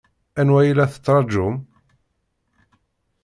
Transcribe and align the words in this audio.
Anwa 0.39 0.59
ay 0.61 0.71
la 0.73 0.91
tettṛajum? 0.91 1.55